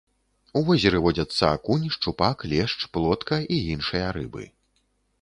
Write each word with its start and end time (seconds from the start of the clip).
У 0.59 0.63
возеры 0.69 1.01
водзяцца 1.07 1.43
акунь, 1.59 1.87
шчупак, 1.97 2.49
лешч, 2.55 2.79
плотка 2.99 3.43
і 3.55 3.63
іншыя 3.79 4.07
рыбы. 4.19 4.53